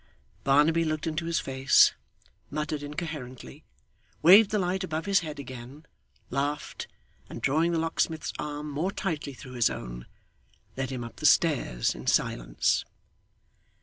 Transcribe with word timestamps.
Barnaby 0.43 0.83
looked 0.83 1.05
into 1.05 1.25
his 1.27 1.39
face, 1.39 1.93
muttered 2.49 2.81
incoherently, 2.81 3.63
waved 4.23 4.49
the 4.49 4.57
light 4.57 4.83
above 4.83 5.05
his 5.05 5.19
head 5.19 5.37
again, 5.37 5.85
laughed, 6.31 6.87
and 7.29 7.39
drawing 7.39 7.71
the 7.71 7.77
locksmith's 7.77 8.33
arm 8.39 8.67
more 8.67 8.91
tightly 8.91 9.35
through 9.35 9.53
his 9.53 9.69
own, 9.69 10.07
led 10.75 10.89
him 10.89 11.03
up 11.03 11.17
the 11.17 11.27
stairs 11.27 11.93
in 11.93 12.07
silence. 12.07 12.83